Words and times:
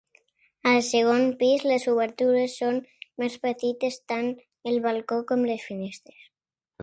Al 0.69 0.77
segon 0.85 1.25
pis 1.41 1.65
les 1.71 1.85
obertures 1.91 2.55
són 2.63 2.79
més 3.23 3.35
petites, 3.45 3.99
tant 4.13 4.33
el 4.73 4.83
balcó 4.87 5.19
com 5.33 5.49
les 5.51 5.69
finestres. 5.71 6.27